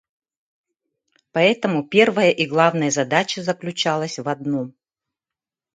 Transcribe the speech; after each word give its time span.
Поэтому 1.31 1.87
первая 1.87 2.31
и 2.31 2.47
главная 2.47 2.89
задача 2.89 3.43
заключалась 3.43 4.17
в 4.17 4.27
одном. 4.27 4.73